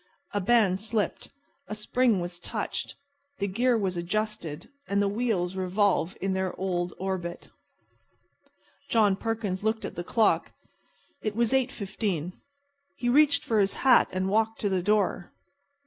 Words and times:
A 0.33 0.41
band 0.41 0.81
slipped, 0.81 1.29
a 1.67 1.75
spring 1.75 2.19
was 2.21 2.39
touched, 2.39 2.95
the 3.37 3.45
gear 3.47 3.77
was 3.77 3.97
adjusted 3.97 4.67
and 4.87 4.99
the 4.99 5.07
wheels 5.07 5.55
revolve 5.55 6.17
in 6.19 6.33
their 6.33 6.59
old 6.59 6.91
orbit. 6.97 7.49
John 8.89 9.15
Perkins 9.15 9.61
looked 9.61 9.85
at 9.85 9.93
the 9.93 10.03
clock. 10.03 10.53
It 11.21 11.35
was 11.35 11.51
8.15. 11.51 12.33
He 12.95 13.09
reached 13.09 13.43
for 13.45 13.59
his 13.59 13.75
hat 13.85 14.07
and 14.11 14.27
walked 14.27 14.59
to 14.61 14.69
the 14.69 14.81
door. 14.81 15.33